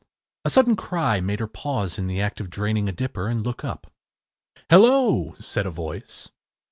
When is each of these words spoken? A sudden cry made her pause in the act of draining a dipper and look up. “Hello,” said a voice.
A 0.43 0.49
sudden 0.49 0.75
cry 0.75 1.19
made 1.21 1.39
her 1.41 1.45
pause 1.47 1.99
in 1.99 2.07
the 2.07 2.19
act 2.21 2.41
of 2.41 2.49
draining 2.49 2.89
a 2.89 2.91
dipper 2.91 3.27
and 3.27 3.45
look 3.45 3.63
up. 3.63 3.85
“Hello,” 4.67 5.35
said 5.39 5.67
a 5.67 5.69
voice. 5.69 6.31